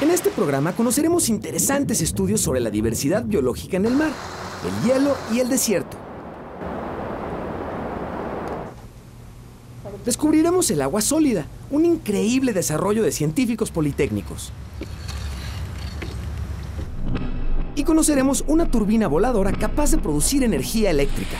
[0.00, 4.10] En este programa conoceremos interesantes estudios sobre la diversidad biológica en el mar,
[4.64, 5.96] el hielo y el desierto.
[10.04, 14.52] Descubriremos el agua sólida, un increíble desarrollo de científicos politécnicos.
[17.76, 21.38] Y conoceremos una turbina voladora capaz de producir energía eléctrica.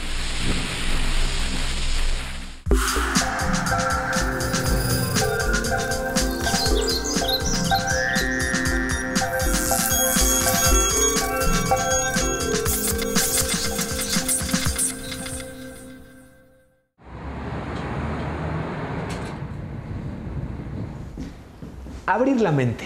[22.34, 22.84] Abrir la mente.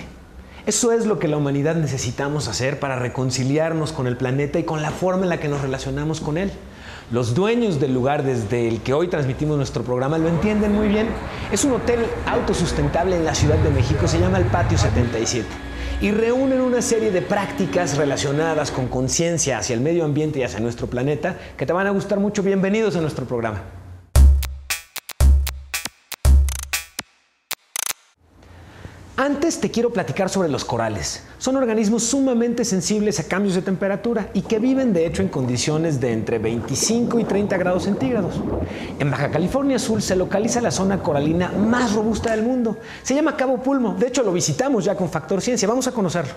[0.67, 4.83] Eso es lo que la humanidad necesitamos hacer para reconciliarnos con el planeta y con
[4.83, 6.53] la forma en la que nos relacionamos con él.
[7.11, 11.07] Los dueños del lugar desde el que hoy transmitimos nuestro programa lo entienden muy bien.
[11.51, 15.47] Es un hotel autosustentable en la Ciudad de México, se llama el Patio 77
[16.03, 20.61] y reúnen una serie de prácticas relacionadas con conciencia hacia el medio ambiente y hacia
[20.61, 22.43] nuestro planeta que te van a gustar mucho.
[22.43, 23.78] Bienvenidos a nuestro programa.
[29.29, 31.23] Antes te quiero platicar sobre los corales.
[31.37, 36.01] Son organismos sumamente sensibles a cambios de temperatura y que viven de hecho en condiciones
[36.01, 38.37] de entre 25 y 30 grados centígrados.
[38.99, 42.79] En Baja California Sur se localiza la zona coralina más robusta del mundo.
[43.03, 43.95] Se llama Cabo Pulmo.
[43.99, 45.69] De hecho lo visitamos ya con Factor Ciencia.
[45.69, 46.33] Vamos a conocerlo.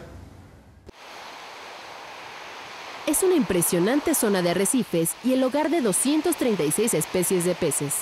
[3.07, 7.93] Es una impresionante zona de arrecifes y el hogar de 236 especies de peces.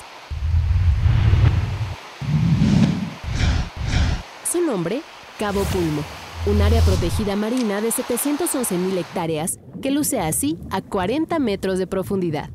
[5.39, 6.03] Cabo Pulmo,
[6.45, 12.51] un área protegida marina de 711.000 hectáreas que luce así a 40 metros de profundidad.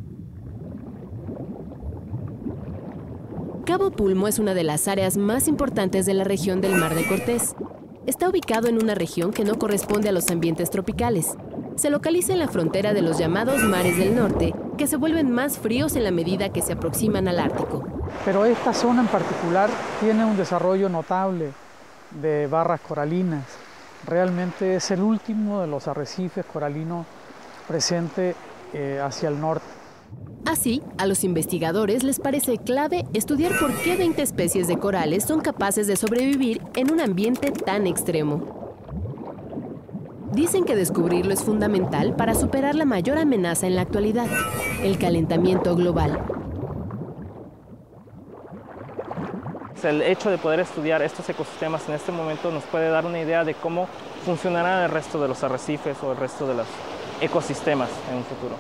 [3.67, 7.05] Cabo Pulmo es una de las áreas más importantes de la región del Mar de
[7.05, 7.57] Cortés.
[8.07, 11.35] Está ubicado en una región que no corresponde a los ambientes tropicales.
[11.75, 15.59] Se localiza en la frontera de los llamados mares del norte, que se vuelven más
[15.59, 17.83] fríos en la medida que se aproximan al Ártico.
[18.25, 21.64] Pero esta zona en particular tiene un desarrollo notable
[22.21, 23.45] de barras coralinas.
[24.07, 27.07] Realmente es el último de los arrecifes coralinos
[27.67, 28.35] presente
[28.73, 29.65] eh, hacia el norte.
[30.47, 35.41] Así, a los investigadores les parece clave estudiar por qué 20 especies de corales son
[35.41, 38.65] capaces de sobrevivir en un ambiente tan extremo.
[40.33, 44.27] Dicen que descubrirlo es fundamental para superar la mayor amenaza en la actualidad,
[44.83, 46.21] el calentamiento global.
[49.85, 53.45] El hecho de poder estudiar estos ecosistemas en este momento nos puede dar una idea
[53.45, 53.87] de cómo
[54.25, 56.67] funcionará el resto de los arrecifes o el resto de los
[57.21, 58.57] ecosistemas en un futuro.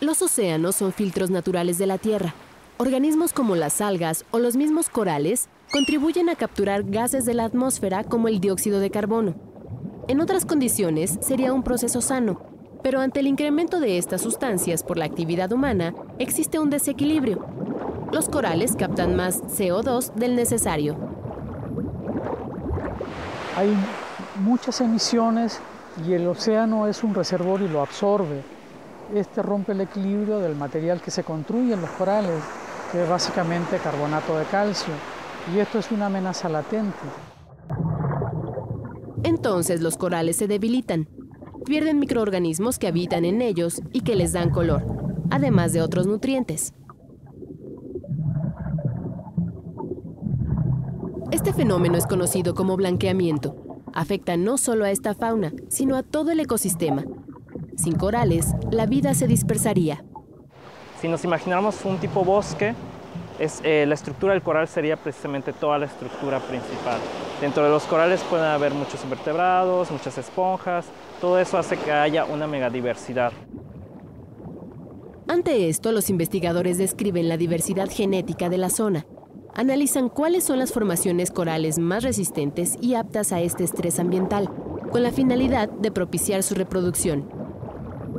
[0.00, 2.34] Los océanos son filtros naturales de la Tierra.
[2.76, 8.04] Organismos como las algas o los mismos corales contribuyen a capturar gases de la atmósfera
[8.04, 9.34] como el dióxido de carbono.
[10.06, 12.40] En otras condiciones sería un proceso sano,
[12.84, 17.65] pero ante el incremento de estas sustancias por la actividad humana existe un desequilibrio.
[18.12, 20.96] Los corales captan más CO2 del necesario.
[23.56, 23.74] Hay
[24.42, 25.60] muchas emisiones
[26.06, 28.42] y el océano es un reservorio y lo absorbe.
[29.14, 32.40] Este rompe el equilibrio del material que se construye en los corales,
[32.92, 34.92] que es básicamente carbonato de calcio,
[35.54, 36.96] y esto es una amenaza latente.
[39.24, 41.08] Entonces los corales se debilitan,
[41.64, 44.84] pierden microorganismos que habitan en ellos y que les dan color,
[45.30, 46.72] además de otros nutrientes.
[51.32, 53.56] Este fenómeno es conocido como blanqueamiento.
[53.92, 57.04] Afecta no solo a esta fauna, sino a todo el ecosistema.
[57.76, 60.04] Sin corales, la vida se dispersaría.
[61.00, 62.74] Si nos imagináramos un tipo bosque,
[63.40, 66.98] es, eh, la estructura del coral sería precisamente toda la estructura principal.
[67.40, 70.86] Dentro de los corales pueden haber muchos invertebrados, muchas esponjas,
[71.20, 73.32] todo eso hace que haya una megadiversidad.
[75.28, 79.06] Ante esto, los investigadores describen la diversidad genética de la zona.
[79.58, 84.50] Analizan cuáles son las formaciones corales más resistentes y aptas a este estrés ambiental,
[84.92, 87.26] con la finalidad de propiciar su reproducción.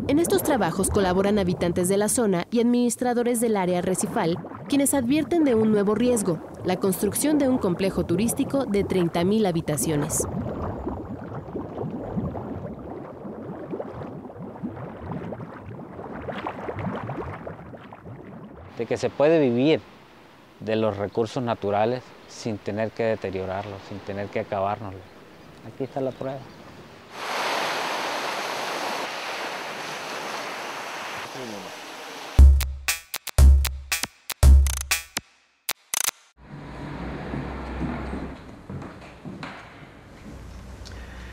[0.08, 5.44] En estos trabajos colaboran habitantes de la zona y administradores del área recifal, quienes advierten
[5.44, 10.24] de un nuevo riesgo, la construcción de un complejo turístico de 30.000 habitaciones.
[18.76, 19.82] De que se puede vivir
[20.60, 25.02] de los recursos naturales sin tener que deteriorarlos, sin tener que acabárnoslos.
[25.68, 26.40] Aquí está la prueba.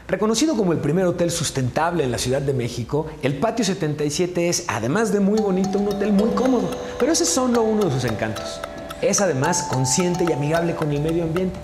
[0.06, 4.66] Reconocido como el primer hotel sustentable en la Ciudad de México, el Patio 77 es,
[4.68, 8.04] además de muy bonito, un hotel muy cómodo, pero ese es solo uno de sus
[8.04, 8.60] encantos.
[9.04, 11.60] Es además consciente y amigable con el medio ambiente.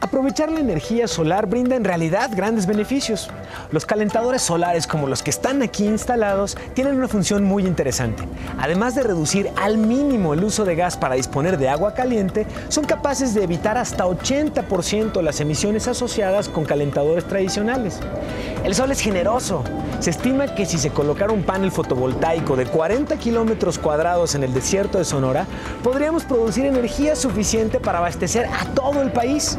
[0.00, 3.28] Aprovechar la energía solar brinda en realidad grandes beneficios.
[3.70, 8.24] Los calentadores solares como los que están aquí instalados tienen una función muy interesante.
[8.58, 12.84] Además de reducir al mínimo el uso de gas para disponer de agua caliente, son
[12.84, 18.00] capaces de evitar hasta 80% las emisiones asociadas con calentadores tradicionales.
[18.64, 19.62] El sol es generoso.
[20.00, 24.54] Se estima que si se colocara un panel fotovoltaico de 40 kilómetros cuadrados en el
[24.54, 25.46] desierto de Sonora,
[25.82, 29.58] podríamos producir energía suficiente para abastecer a todo el país.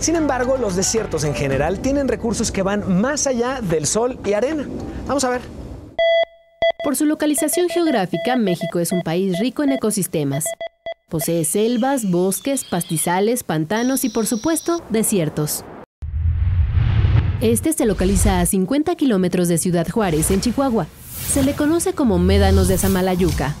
[0.00, 4.32] Sin embargo, los desiertos en general tienen recursos que van más allá del sol y
[4.32, 4.66] arena.
[5.06, 5.42] Vamos a ver.
[6.82, 10.46] Por su localización geográfica, México es un país rico en ecosistemas.
[11.10, 15.64] Posee selvas, bosques, pastizales, pantanos y por supuesto, desiertos.
[17.42, 20.86] Este se localiza a 50 kilómetros de Ciudad Juárez, en Chihuahua.
[21.28, 23.54] Se le conoce como Médanos de Samalayuca.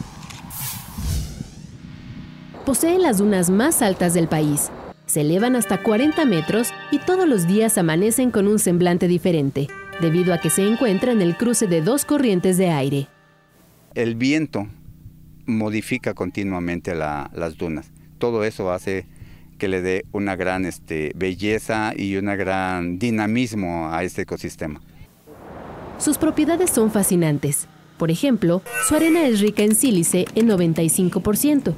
[2.64, 4.70] Posee las dunas más altas del país,
[5.10, 9.68] se elevan hasta 40 metros y todos los días amanecen con un semblante diferente,
[10.00, 13.08] debido a que se encuentra en el cruce de dos corrientes de aire.
[13.94, 14.68] El viento
[15.46, 17.90] modifica continuamente las dunas.
[18.18, 19.06] Todo eso hace
[19.58, 24.80] que le dé una gran este, belleza y un gran dinamismo a este ecosistema.
[25.98, 27.66] Sus propiedades son fascinantes.
[27.98, 31.74] Por ejemplo, su arena es rica en sílice en 95%,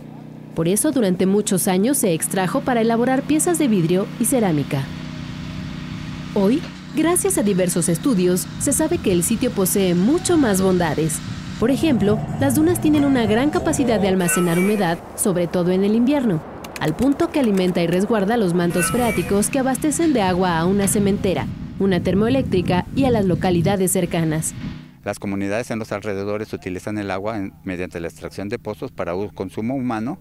[0.55, 4.83] por eso durante muchos años se extrajo para elaborar piezas de vidrio y cerámica.
[6.35, 6.63] Hoy,
[6.97, 11.19] gracias a diversos estudios, se sabe que el sitio posee mucho más bondades.
[11.61, 15.95] Por ejemplo, las dunas tienen una gran capacidad de almacenar humedad, sobre todo en el
[15.95, 16.43] invierno,
[16.81, 20.89] al punto que alimenta y resguarda los mantos freáticos que abastecen de agua a una
[20.89, 21.47] cementera,
[21.79, 24.55] una termoeléctrica y a las localidades cercanas.
[25.05, 29.75] Las comunidades en los alrededores utilizan el agua mediante la extracción de pozos para consumo
[29.75, 30.19] humano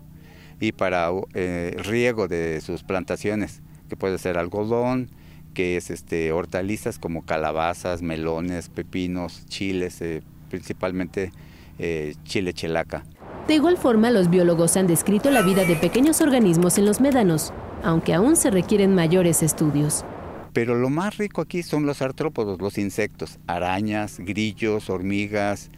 [0.61, 5.09] y para eh, riego de sus plantaciones, que puede ser algodón,
[5.53, 11.33] que es este, hortalizas como calabazas, melones, pepinos, chiles, eh, principalmente
[11.79, 13.03] eh, chile chelaca.
[13.47, 17.51] De igual forma, los biólogos han descrito la vida de pequeños organismos en los médanos,
[17.83, 20.05] aunque aún se requieren mayores estudios.
[20.53, 25.71] Pero lo más rico aquí son los artrópodos, los insectos, arañas, grillos, hormigas,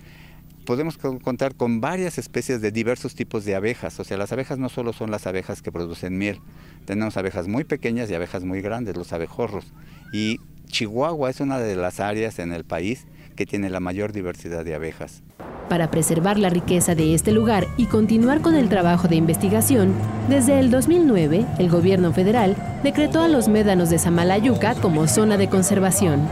[0.64, 4.00] podemos contar con varias especies de diversos tipos de abejas.
[4.00, 6.40] O sea, las abejas no solo son las abejas que producen miel,
[6.86, 9.66] tenemos abejas muy pequeñas y abejas muy grandes, los abejorros.
[10.12, 13.06] Y Chihuahua es una de las áreas en el país
[13.36, 15.24] que tiene la mayor diversidad de abejas.
[15.70, 19.94] Para preservar la riqueza de este lugar y continuar con el trabajo de investigación,
[20.30, 25.50] desde el 2009 el gobierno federal decretó a los médanos de Samalayuca como zona de
[25.50, 26.28] conservación.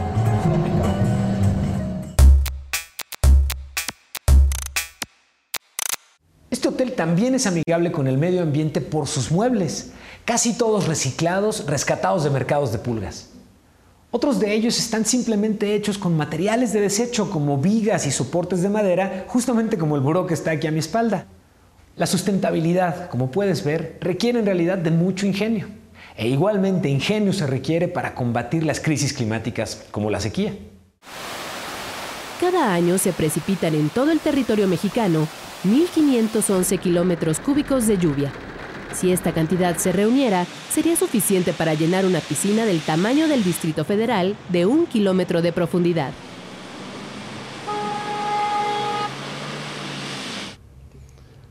[6.62, 9.90] Este hotel también es amigable con el medio ambiente por sus muebles,
[10.24, 13.30] casi todos reciclados, rescatados de mercados de pulgas.
[14.12, 18.68] Otros de ellos están simplemente hechos con materiales de desecho como vigas y soportes de
[18.68, 21.26] madera, justamente como el buró que está aquí a mi espalda.
[21.96, 25.66] La sustentabilidad, como puedes ver, requiere en realidad de mucho ingenio.
[26.16, 30.54] E igualmente ingenio se requiere para combatir las crisis climáticas como la sequía.
[32.40, 35.26] Cada año se precipitan en todo el territorio mexicano
[35.64, 38.32] 1.511 kilómetros cúbicos de lluvia.
[38.92, 43.84] Si esta cantidad se reuniera, sería suficiente para llenar una piscina del tamaño del Distrito
[43.84, 46.12] Federal de un kilómetro de profundidad.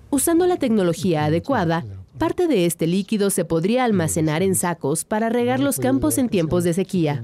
[0.09, 1.85] Usando la tecnología adecuada,
[2.17, 6.65] parte de este líquido se podría almacenar en sacos para regar los campos en tiempos
[6.65, 7.23] de sequía.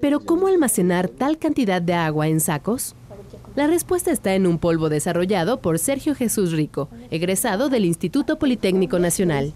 [0.00, 2.96] Pero ¿cómo almacenar tal cantidad de agua en sacos?
[3.54, 8.98] La respuesta está en un polvo desarrollado por Sergio Jesús Rico, egresado del Instituto Politécnico
[8.98, 9.52] Nacional.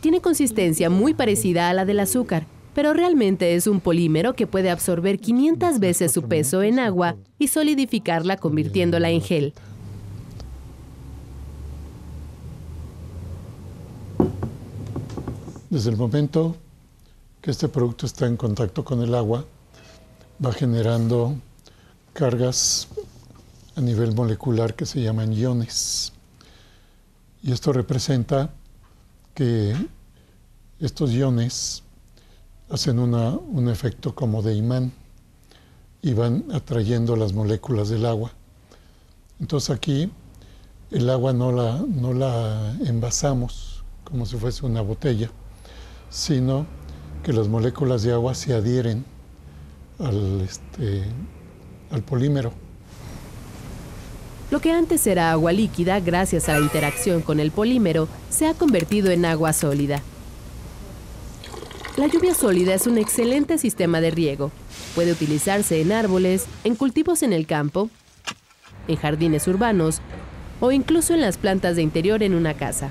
[0.00, 4.70] Tiene consistencia muy parecida a la del azúcar, pero realmente es un polímero que puede
[4.70, 9.52] absorber 500 veces su peso en agua y solidificarla convirtiéndola en gel.
[15.68, 16.56] Desde el momento
[17.42, 19.44] que este producto está en contacto con el agua,
[20.44, 21.36] va generando
[22.12, 22.88] cargas
[23.76, 26.12] a nivel molecular que se llaman iones.
[27.42, 28.50] Y esto representa
[29.34, 29.74] que
[30.78, 31.82] estos iones
[32.70, 34.92] hacen un efecto como de imán.
[36.04, 38.32] y van atrayendo las moléculas del agua.
[39.38, 40.10] Entonces aquí
[40.90, 45.30] el agua no la, no la envasamos como si fuese una botella,
[46.10, 46.66] sino
[47.22, 49.04] que las moléculas de agua se adhieren
[50.00, 51.04] al, este,
[51.92, 52.52] al polímero.
[54.50, 58.54] Lo que antes era agua líquida, gracias a la interacción con el polímero, se ha
[58.54, 60.02] convertido en agua sólida.
[61.96, 64.50] La lluvia sólida es un excelente sistema de riego.
[64.94, 67.88] Puede utilizarse en árboles, en cultivos en el campo,
[68.88, 70.00] en jardines urbanos
[70.60, 72.90] o incluso en las plantas de interior en una casa.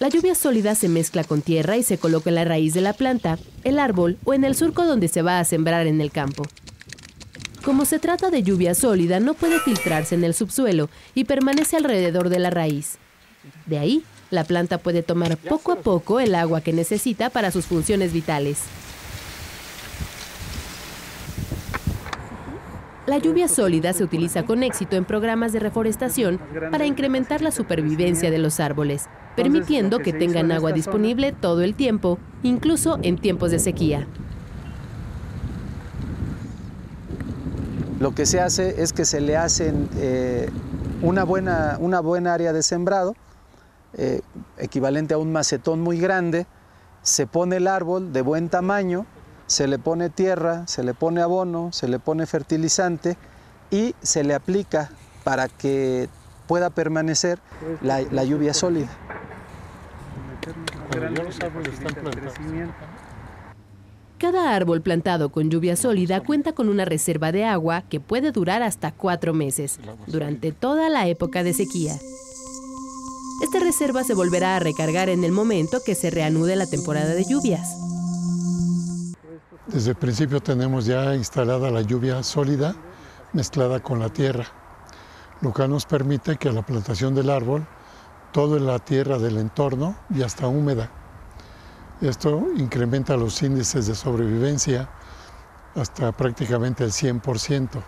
[0.00, 2.92] La lluvia sólida se mezcla con tierra y se coloca en la raíz de la
[2.92, 6.44] planta, el árbol o en el surco donde se va a sembrar en el campo.
[7.64, 12.28] Como se trata de lluvia sólida, no puede filtrarse en el subsuelo y permanece alrededor
[12.28, 12.98] de la raíz.
[13.66, 17.66] De ahí, la planta puede tomar poco a poco el agua que necesita para sus
[17.66, 18.62] funciones vitales.
[23.06, 26.40] La lluvia sólida se utiliza con éxito en programas de reforestación
[26.70, 32.18] para incrementar la supervivencia de los árboles, permitiendo que tengan agua disponible todo el tiempo,
[32.42, 34.06] incluso en tiempos de sequía.
[38.02, 40.50] Lo que se hace es que se le hace eh,
[41.02, 43.14] una, buena, una buena área de sembrado,
[43.94, 44.22] eh,
[44.58, 46.48] equivalente a un macetón muy grande,
[47.02, 49.06] se pone el árbol de buen tamaño,
[49.46, 53.16] se le pone tierra, se le pone abono, se le pone fertilizante
[53.70, 54.90] y se le aplica
[55.22, 56.08] para que
[56.48, 57.38] pueda permanecer
[57.82, 58.90] la lluvia sólida.
[64.22, 68.62] Cada árbol plantado con lluvia sólida cuenta con una reserva de agua que puede durar
[68.62, 71.96] hasta cuatro meses, durante toda la época de sequía.
[73.42, 77.24] Esta reserva se volverá a recargar en el momento que se reanude la temporada de
[77.24, 77.76] lluvias.
[79.66, 82.76] Desde el principio tenemos ya instalada la lluvia sólida
[83.32, 84.46] mezclada con la tierra,
[85.40, 87.66] lo que nos permite que la plantación del árbol
[88.30, 91.01] toda la tierra del entorno ya está húmeda.
[92.02, 94.90] Esto incrementa los índices de sobrevivencia
[95.76, 97.82] hasta prácticamente el 100%.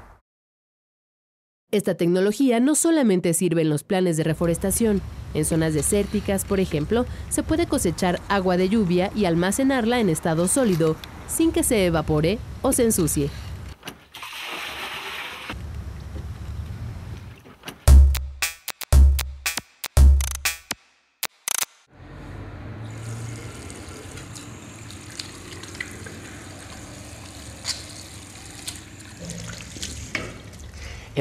[1.73, 5.02] Esta tecnología no solamente sirve en los planes de reforestación.
[5.35, 10.47] En zonas desérticas, por ejemplo, se puede cosechar agua de lluvia y almacenarla en estado
[10.47, 10.94] sólido,
[11.26, 13.30] sin que se evapore o se ensucie.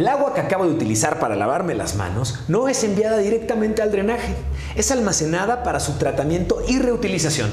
[0.03, 3.89] El agua que acabo de utilizar para lavarme las manos no es enviada directamente al
[3.89, 4.35] drenaje,
[4.75, 7.49] es almacenada para su tratamiento y reutilización.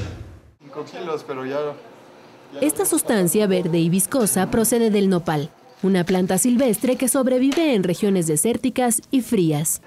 [2.59, 5.49] Esta sustancia verde y viscosa procede del nopal,
[5.81, 9.81] una planta silvestre que sobrevive en regiones desérticas y frías.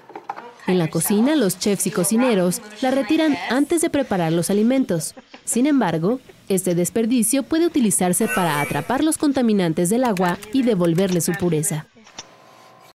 [0.65, 5.13] En la cocina, los chefs y cocineros la retiran antes de preparar los alimentos.
[5.43, 6.19] Sin embargo,
[6.49, 11.85] este desperdicio puede utilizarse para atrapar los contaminantes del agua y devolverle su pureza.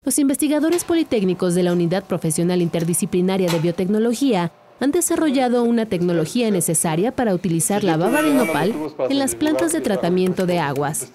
[0.06, 7.12] Los investigadores politécnicos de la Unidad Profesional Interdisciplinaria de Biotecnología han desarrollado una tecnología necesaria
[7.12, 8.74] para utilizar la baba de nopal
[9.10, 11.12] en las plantas de tratamiento de aguas.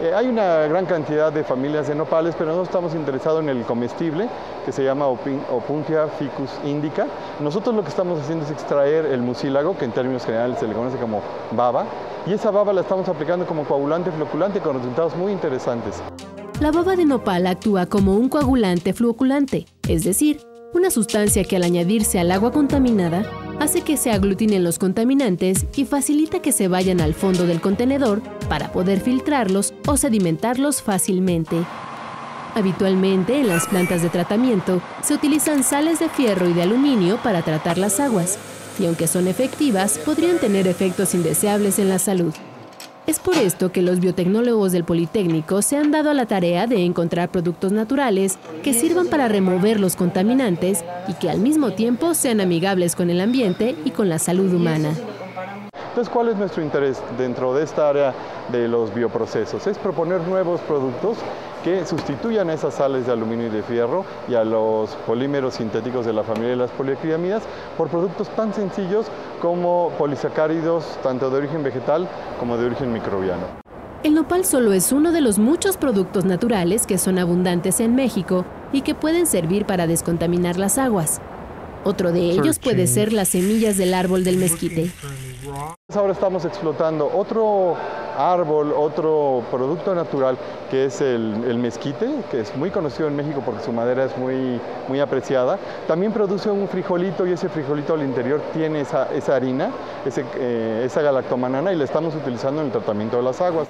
[0.00, 3.62] Eh, hay una gran cantidad de familias de nopales, pero nosotros estamos interesados en el
[3.64, 4.26] comestible,
[4.64, 7.06] que se llama Opuntia ficus indica.
[7.40, 10.72] Nosotros lo que estamos haciendo es extraer el mucílago, que en términos generales se le
[10.72, 11.20] conoce como
[11.52, 11.84] baba,
[12.26, 16.02] y esa baba la estamos aplicando como coagulante floculante con resultados muy interesantes.
[16.58, 20.40] La baba de nopal actúa como un coagulante fluoculante, es decir,
[20.72, 25.84] una sustancia que al añadirse al agua contaminada hace que se aglutinen los contaminantes y
[25.84, 31.58] facilita que se vayan al fondo del contenedor para poder filtrarlos o sedimentarlos fácilmente.
[32.54, 37.42] Habitualmente en las plantas de tratamiento se utilizan sales de fierro y de aluminio para
[37.42, 38.38] tratar las aguas,
[38.78, 42.32] y aunque son efectivas, podrían tener efectos indeseables en la salud.
[43.06, 46.84] Es por esto que los biotecnólogos del Politécnico se han dado a la tarea de
[46.84, 52.40] encontrar productos naturales que sirvan para remover los contaminantes y que al mismo tiempo sean
[52.40, 54.90] amigables con el ambiente y con la salud humana.
[55.90, 58.12] Entonces, ¿cuál es nuestro interés dentro de esta área
[58.50, 59.68] de los bioprocesos?
[59.68, 61.16] Es proponer nuevos productos
[61.66, 66.12] que sustituyan esas sales de aluminio y de fierro y a los polímeros sintéticos de
[66.12, 67.42] la familia de las poliacrilamidas
[67.76, 69.06] por productos tan sencillos
[69.42, 72.06] como polisacáridos tanto de origen vegetal
[72.38, 73.42] como de origen microbiano.
[74.04, 78.44] El nopal solo es uno de los muchos productos naturales que son abundantes en México
[78.72, 81.20] y que pueden servir para descontaminar las aguas.
[81.82, 84.92] Otro de ellos puede ser las semillas del árbol del mezquite.
[85.92, 87.76] Ahora estamos explotando otro
[88.16, 90.36] árbol, otro producto natural
[90.70, 94.60] que es el, mezquite, que es muy conocido en México porque su madera es muy,
[94.88, 95.58] muy apreciada.
[95.86, 99.70] También produce un frijolito y ese frijolito al interior tiene esa, harina,
[100.04, 103.68] eh, esa galactomanana y la estamos utilizando en el tratamiento de las aguas.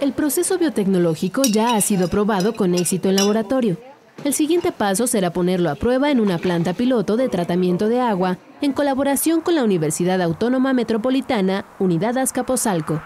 [0.00, 3.76] El proceso biotecnológico ya ha sido probado con éxito en laboratorio.
[4.24, 8.36] El siguiente paso será ponerlo a prueba en una planta piloto de tratamiento de agua
[8.60, 13.00] en colaboración con la Universidad Autónoma Metropolitana, Unidad Azcapotzalco.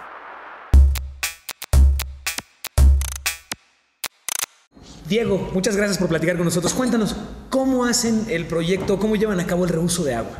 [5.14, 6.74] Diego, muchas gracias por platicar con nosotros.
[6.74, 7.14] Cuéntanos,
[7.48, 10.36] ¿cómo hacen el proyecto, cómo llevan a cabo el reuso de agua?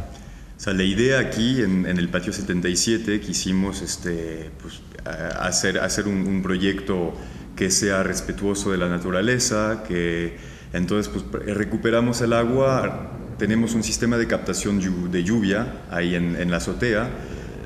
[0.57, 4.81] O sea, la idea aquí en, el patio 77 quisimos este, pues,
[5.39, 7.15] hacer, hacer un, proyecto
[7.55, 10.39] que sea respetuoso de la naturaleza, que
[10.73, 14.81] entonces pues, recuperamos el agua, tenemos un sistema de captación
[15.13, 17.11] de lluvia ahí en la azotea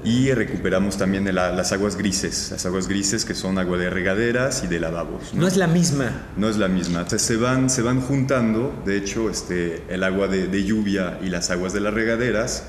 [0.04, 4.66] y recuperamos también las aguas grises, las aguas grises que son agua de regaderas y
[4.66, 5.34] de lavabos.
[5.34, 6.28] No, es la misma.
[6.36, 7.08] No es la misma.
[7.08, 11.72] se van, se van juntando, de hecho, este, el agua de, lluvia y las aguas
[11.72, 12.64] de las regaderas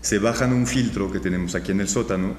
[0.00, 2.36] se bajan un filtro que tenemos aquí en el sótano.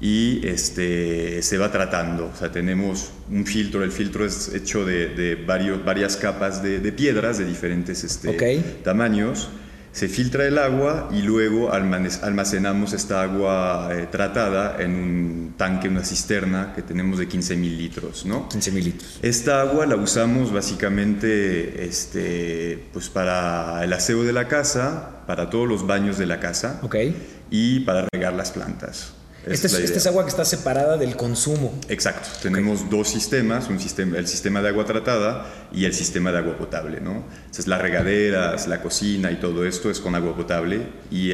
[0.00, 2.30] y este, se va tratando.
[2.34, 7.38] O sea, tenemos un filtro, el filtro es hecho de, varios, varias capas de, piedras
[7.38, 9.48] de diferentes este, tamaños
[9.94, 16.04] se filtra el agua y luego almacenamos esta agua eh, tratada en un tanque, una
[16.04, 18.48] cisterna que tenemos de 15 mil litros, ¿no?
[18.48, 19.20] 15 mil litros.
[19.22, 25.68] Esta agua la usamos básicamente este, pues para el aseo de la casa, para todos
[25.68, 27.16] los baños de la casa okay.
[27.48, 29.13] y para regar las plantas.
[29.46, 31.78] Esta es, este es, agua que está separada del consumo.
[31.88, 32.28] Exacto.
[32.42, 36.56] Tenemos dos sistemas, un sistema, el sistema de agua tratada y el sistema de agua
[36.56, 37.00] potable.
[37.00, 37.24] ¿no?
[37.36, 41.32] Entonces, las regaderas, la cocina y todo esto es con agua potable y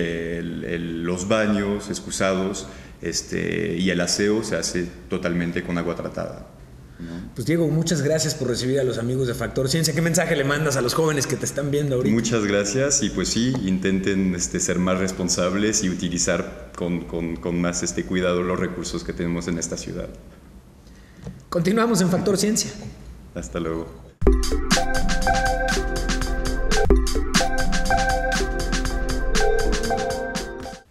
[1.03, 2.67] los baños excusados
[3.03, 6.47] este, y el aseo se hace totalmente con agua tratada.
[7.35, 9.95] Pues Diego, muchas gracias por recibir a los amigos de Factor Ciencia.
[9.95, 12.15] ¿Qué mensaje le mandas a los jóvenes que te están viendo ahorita?
[12.15, 17.83] Muchas gracias y pues sí, intenten este, ser más responsables y utilizar con, con, más
[17.83, 20.09] este, cuidado los recursos que tenemos en esta ciudad.
[21.49, 22.71] Continuamos en Factor Ciencia.
[23.35, 23.87] Hasta luego.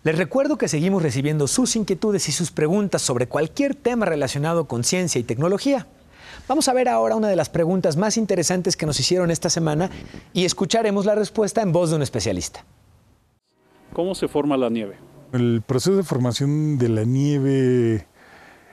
[0.03, 4.83] Les recuerdo que seguimos recibiendo sus inquietudes y sus preguntas sobre cualquier tema relacionado con
[4.83, 5.85] ciencia y tecnología.
[6.49, 9.91] Vamos a ver ahora una de las preguntas más interesantes que nos hicieron esta semana
[10.33, 12.65] y escucharemos la respuesta en voz de un especialista.
[13.93, 14.97] ¿Cómo se forma la nieve?
[15.31, 18.07] El proceso de formación de la nieve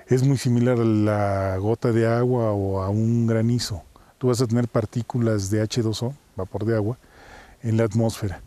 [0.06, 3.82] es muy similar a la gota de agua o a un granizo.
[4.16, 6.98] Tú vas a tener partículas de H2O, vapor de agua,
[7.62, 8.40] en la atmósfera.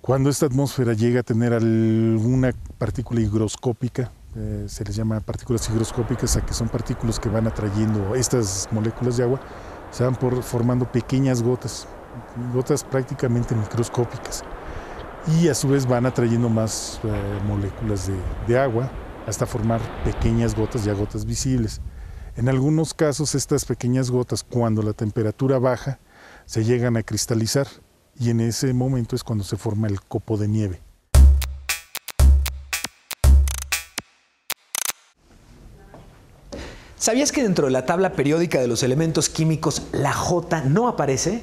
[0.00, 6.36] Cuando esta atmósfera llega a tener alguna partícula higroscópica, eh, se les llama partículas higroscópicas,
[6.36, 9.40] a que son partículas que van atrayendo estas moléculas de agua,
[9.90, 11.86] se van formando pequeñas gotas,
[12.52, 14.42] gotas prácticamente microscópicas,
[15.38, 18.10] y a su vez van atrayendo más eh, moléculas
[18.46, 18.90] de agua
[19.26, 21.80] hasta formar pequeñas gotas, ya gotas visibles.
[22.36, 26.00] En algunos casos estas pequeñas gotas, cuando la temperatura baja,
[26.46, 27.66] se llegan a cristalizar
[28.18, 30.80] y en ese momento es cuando se forma el copo de nieve.
[37.02, 41.42] ¿Sabías que dentro de la tabla periódica de los elementos químicos la J no aparece?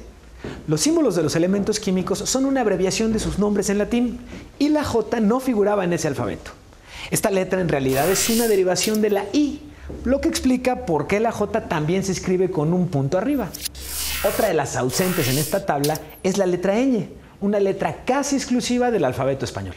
[0.66, 4.20] Los símbolos de los elementos químicos son una abreviación de sus nombres en latín
[4.58, 6.52] y la J no figuraba en ese alfabeto.
[7.10, 9.60] Esta letra en realidad es una derivación de la I,
[10.04, 13.50] lo que explica por qué la J también se escribe con un punto arriba.
[14.26, 17.10] Otra de las ausentes en esta tabla es la letra ñ,
[17.42, 19.74] una letra casi exclusiva del alfabeto español.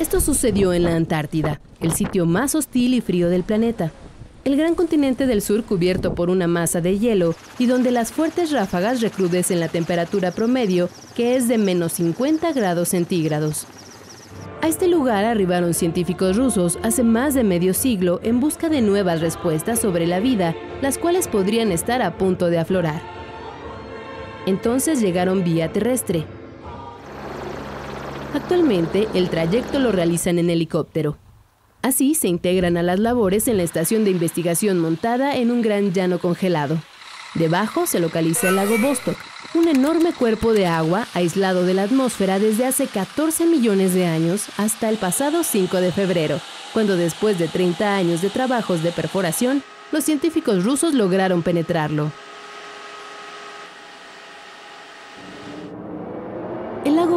[0.00, 3.92] Esto sucedió en la Antártida, el sitio más hostil y frío del planeta.
[4.44, 8.50] El gran continente del sur cubierto por una masa de hielo y donde las fuertes
[8.50, 13.66] ráfagas recrudecen la temperatura promedio, que es de menos 50 grados centígrados.
[14.62, 19.20] A este lugar arribaron científicos rusos hace más de medio siglo en busca de nuevas
[19.20, 23.00] respuestas sobre la vida, las cuales podrían estar a punto de aflorar.
[24.46, 26.26] Entonces llegaron vía terrestre,
[28.34, 31.16] Actualmente, el trayecto lo realizan en helicóptero.
[31.82, 35.92] Así se integran a las labores en la estación de investigación montada en un gran
[35.92, 36.78] llano congelado.
[37.34, 39.16] Debajo se localiza el lago Vostok,
[39.54, 44.46] un enorme cuerpo de agua aislado de la atmósfera desde hace 14 millones de años
[44.56, 46.40] hasta el pasado 5 de febrero,
[46.72, 52.10] cuando después de 30 años de trabajos de perforación, los científicos rusos lograron penetrarlo.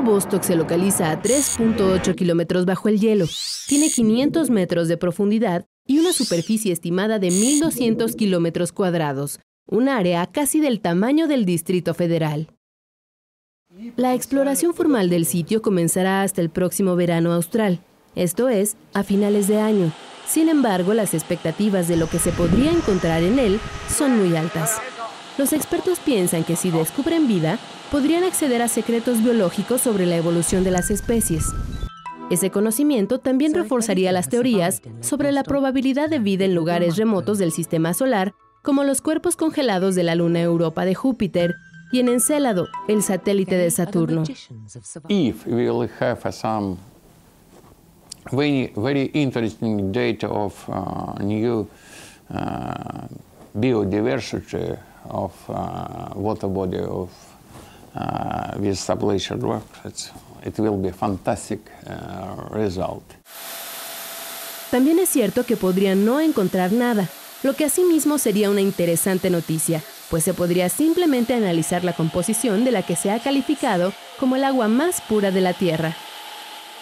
[0.07, 3.25] Vostok se localiza a 3.8 kilómetros bajo el hielo,
[3.67, 10.25] tiene 500 metros de profundidad y una superficie estimada de 1.200 kilómetros cuadrados, un área
[10.25, 12.47] casi del tamaño del Distrito Federal.
[13.97, 17.81] La exploración formal del sitio comenzará hasta el próximo verano austral,
[18.15, 19.91] esto es, a finales de año.
[20.25, 24.79] Sin embargo, las expectativas de lo que se podría encontrar en él son muy altas.
[25.37, 27.59] Los expertos piensan que si descubren vida,
[27.91, 31.53] podrían acceder a secretos biológicos sobre la evolución de las especies.
[32.31, 37.51] Ese conocimiento también reforzaría las teorías sobre la probabilidad de vida en lugares remotos del
[37.51, 41.53] sistema solar, como los cuerpos congelados de la luna Europa de Júpiter
[41.91, 44.23] y en Encélado, el satélite de Saturno.
[45.07, 46.77] If we will have some
[48.31, 51.67] very, very interesting data of uh, new
[52.29, 53.07] uh,
[53.53, 54.77] biodiversity
[55.09, 57.09] of uh, water body of
[57.95, 59.63] uh, with sublation rock,
[60.43, 63.03] it will be fantastic uh, result.
[64.71, 67.07] También es cierto que podrían no encontrar nada,
[67.43, 72.71] lo que asimismo sería una interesante noticia, pues se podría simplemente analizar la composición de
[72.71, 75.95] la que se ha calificado como el agua más pura de la Tierra.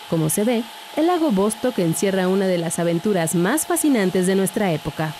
[0.09, 0.63] Como se ve,
[0.95, 5.13] el lago Vostok encierra una de las aventuras más fascinantes de nuestra época.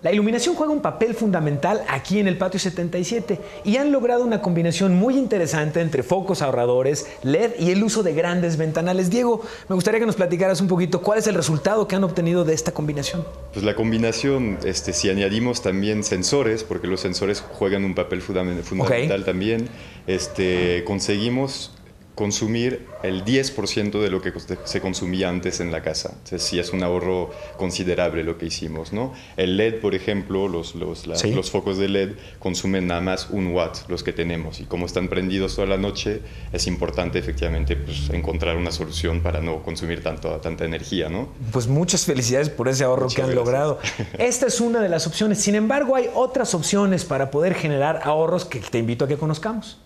[0.00, 4.40] La iluminación juega un papel fundamental aquí en el patio 77 y han logrado una
[4.40, 9.10] combinación muy interesante entre focos ahorradores, LED y el uso de grandes ventanales.
[9.10, 12.44] Diego, me gustaría que nos platicaras un poquito cuál es el resultado que han obtenido
[12.44, 13.24] de esta combinación.
[13.52, 19.24] Pues la combinación, este, si añadimos también sensores, porque los sensores juegan un papel fundamental
[19.24, 19.68] también,
[20.06, 21.72] este, conseguimos
[22.18, 24.32] consumir el 10% de lo que
[24.64, 26.10] se consumía antes en la casa.
[26.14, 28.92] Entonces sí es un ahorro considerable lo que hicimos.
[28.92, 29.12] ¿no?
[29.36, 33.88] El LED, por ejemplo, los, los, los, focos de LED consumen nada más un watt
[33.88, 36.20] los que tenemos y como están prendidos toda la noche
[36.52, 41.08] es importante efectivamente pues, encontrar una solución para no consumir tanto, tanta energía.
[41.08, 41.28] ¿no?
[41.52, 43.78] Pues muchas felicidades por ese ahorro que han logrado.
[44.18, 45.38] Esta es una de las opciones.
[45.38, 49.78] Sin embargo, hay otras opciones para poder generar ahorros que te invito a que conozcamos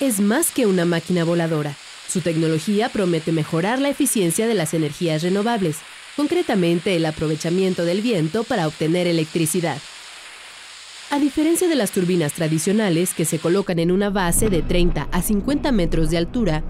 [0.00, 1.76] es más que una máquina voladora.
[2.08, 5.78] Su tecnología promete mejorar la eficiencia de las energías renovables,
[6.16, 9.78] concretamente el aprovechamiento del viento para obtener electricidad.
[11.10, 15.22] A diferencia de las turbinas tradicionales que se colocan en una base de 30 a
[15.22, 16.64] 50 metros de altura,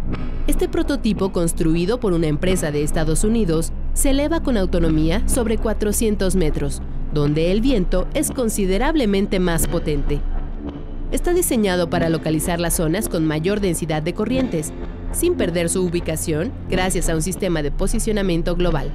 [0.46, 6.36] este prototipo construido por una empresa de Estados Unidos se eleva con autonomía sobre 400
[6.36, 6.82] metros,
[7.14, 10.20] donde el viento es considerablemente más potente
[11.14, 14.72] está diseñado para localizar las zonas con mayor densidad de corrientes,
[15.12, 18.90] sin perder su ubicación gracias a un sistema de posicionamiento global.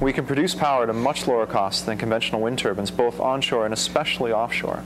[0.00, 3.64] We can produce power at a much lower cost than conventional wind turbines, both onshore
[3.64, 4.84] and especially offshore.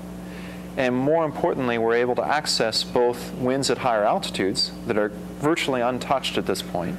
[0.78, 5.10] And more importantly, we're able to access both winds at higher altitudes that are
[5.42, 6.96] virtually untouched at this point,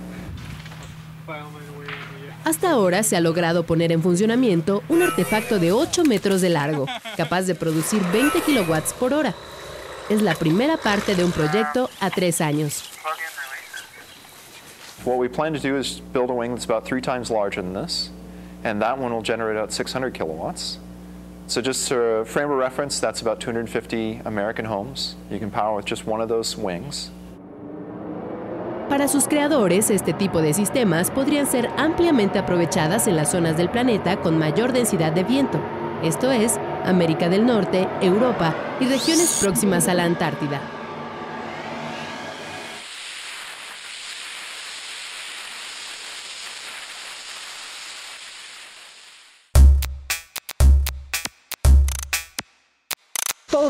[2.46, 6.86] hasta ahora se ha logrado poner en funcionamiento un artefacto de 8 metros de largo,
[7.18, 9.34] capaz de producir 20 kilowatts por hora.
[10.10, 12.84] Es la primera parte de un proyecto a tres años.
[15.06, 17.74] What we plan to do is build a wing that's about three times larger than
[17.74, 18.10] this,
[18.64, 20.78] and that one will generate out 600 kilowatts.
[21.48, 25.16] So just to frame of reference, that's about 250 American homes.
[25.30, 27.12] You can power with just one of those wings.
[28.94, 33.72] Para sus creadores, este tipo de sistemas podrían ser ampliamente aprovechadas en las zonas del
[33.72, 35.60] planeta con mayor densidad de viento,
[36.04, 40.62] esto es, América del Norte, Europa y regiones próximas a la Antártida.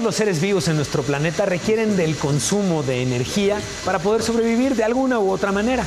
[0.04, 4.84] Los seres vivos en nuestro planeta requieren del consumo de energía para poder sobrevivir de
[4.84, 5.86] alguna u otra manera.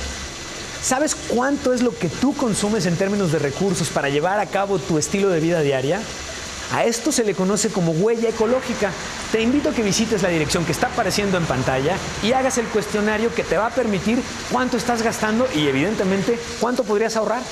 [0.82, 4.78] ¿Sabes cuánto es lo que tú consumes en términos de recursos para llevar a cabo
[4.78, 6.00] tu estilo de vida diaria?
[6.72, 8.90] A esto se le conoce como huella ecológica.
[9.32, 12.66] Te invito a que visites la dirección que está apareciendo en pantalla y hagas el
[12.68, 17.42] cuestionario que te va a permitir cuánto estás gastando y evidentemente cuánto podrías ahorrar.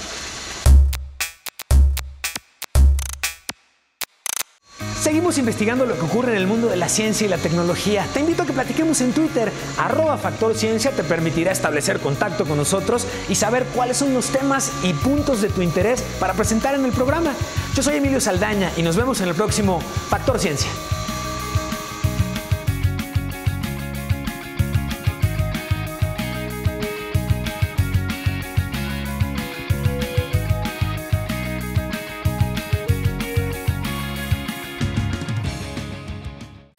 [5.05, 8.07] Seguimos investigando lo que ocurre en el mundo de la ciencia y la tecnología.
[8.15, 9.53] Te invito a que platiquemos en Twitter.
[9.77, 14.73] Arroba Factor Ciencia te permitirá establecer contacto con nosotros y saber cuáles son los temas
[14.83, 17.35] y puntos de tu interés para presentar en el programa.
[17.75, 20.71] Yo soy Emilio Saldaña y nos vemos en el próximo Factor Ciencia.